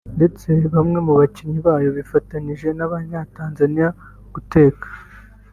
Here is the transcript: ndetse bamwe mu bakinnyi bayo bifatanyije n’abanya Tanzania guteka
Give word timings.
ndetse 0.17 0.47
bamwe 0.73 0.99
mu 1.05 1.13
bakinnyi 1.19 1.59
bayo 1.67 1.89
bifatanyije 1.97 2.67
n’abanya 2.77 3.19
Tanzania 3.35 3.87
guteka 4.33 4.85